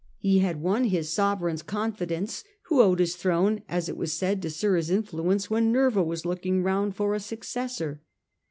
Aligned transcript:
He 0.17 0.39
had 0.39 0.63
won 0.63 0.85
his 0.85 1.13
sovereign's 1.13 1.61
confidence, 1.61 2.43
who 2.63 2.81
owed 2.81 2.97
his 2.97 3.15
throne, 3.15 3.61
as 3.69 3.87
it 3.87 3.95
was 3.95 4.11
said, 4.13 4.41
to 4.41 4.49
Sura's 4.49 4.89
influence 4.89 5.51
when 5.51 5.71
Nerva 5.71 6.01
was 6.01 6.25
looking 6.25 6.63
round 6.63 6.95
for 6.95 7.13
a 7.13 7.19
successor. 7.19 8.01